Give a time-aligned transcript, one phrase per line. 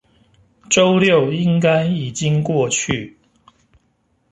[0.67, 3.19] 週六應該已經過去